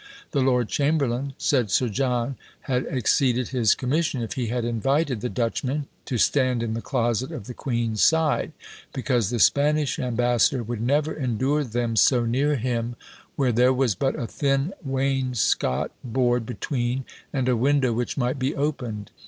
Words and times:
The 0.31 0.41
lord 0.41 0.67
chamberlain 0.67 1.35
said 1.37 1.69
Sir 1.69 1.87
John 1.87 2.35
had 2.61 2.87
exceeded 2.87 3.49
his 3.49 3.75
commission, 3.75 4.23
if 4.23 4.33
he 4.33 4.47
had 4.47 4.65
invited 4.65 5.21
the 5.21 5.29
Dutchmen 5.29 5.85
"to 6.05 6.17
stand 6.17 6.63
in 6.63 6.73
the 6.73 6.81
closet 6.81 7.31
of 7.31 7.45
the 7.45 7.53
queen's 7.53 8.01
side; 8.01 8.51
because 8.93 9.29
the 9.29 9.37
Spanish 9.37 9.99
ambassador 9.99 10.63
would 10.63 10.81
never 10.81 11.13
endure 11.13 11.63
them 11.63 11.95
so 11.95 12.25
near 12.25 12.55
him, 12.55 12.95
where 13.35 13.51
there 13.51 13.73
was 13.75 13.93
but 13.93 14.17
a 14.17 14.25
thin 14.25 14.73
wainscot 14.83 15.91
board 16.03 16.47
between, 16.47 17.05
and 17.31 17.47
a 17.47 17.55
window 17.55 17.93
which 17.93 18.17
might 18.17 18.39
be 18.39 18.55
opened!" 18.55 19.11